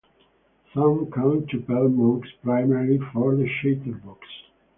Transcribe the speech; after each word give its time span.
Some 0.73 1.11
come 1.11 1.45
to 1.45 1.59
PerlMonks 1.59 2.29
primarily 2.43 2.97
for 3.13 3.35
the 3.35 3.47
chatterbox. 3.61 4.25